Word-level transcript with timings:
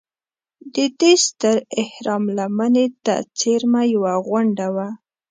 د 0.73 0.75
دې 0.99 1.13
ستر 1.25 1.57
اهرام 1.83 2.23
لمنې 2.37 2.85
ته 3.05 3.15
څېرمه 3.37 3.81
یوه 3.93 4.13
غونډه 4.27 4.67
وه. 4.75 4.87